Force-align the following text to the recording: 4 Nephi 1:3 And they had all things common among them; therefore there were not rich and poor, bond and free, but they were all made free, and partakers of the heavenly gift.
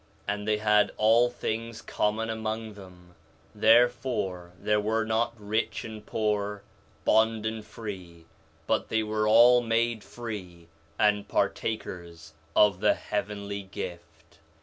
4 0.25 0.25
Nephi 0.29 0.31
1:3 0.31 0.33
And 0.39 0.47
they 0.47 0.57
had 0.57 0.91
all 0.97 1.29
things 1.29 1.81
common 1.83 2.31
among 2.31 2.73
them; 2.73 3.13
therefore 3.53 4.51
there 4.59 4.79
were 4.79 5.05
not 5.05 5.35
rich 5.39 5.85
and 5.85 6.03
poor, 6.03 6.63
bond 7.05 7.45
and 7.45 7.63
free, 7.63 8.25
but 8.65 8.89
they 8.89 9.03
were 9.03 9.27
all 9.27 9.61
made 9.61 10.03
free, 10.03 10.69
and 10.97 11.27
partakers 11.27 12.33
of 12.55 12.79
the 12.79 12.95
heavenly 12.95 13.61
gift. 13.61 14.39